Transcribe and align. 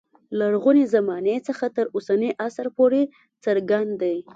لرغونې 0.39 0.83
زمانې 0.95 1.35
څخه 1.47 1.65
تر 1.75 1.85
اوسني 1.95 2.29
عصر 2.45 2.67
پورې 2.77 3.01
څرګند 3.43 3.91
دی. 4.01 4.17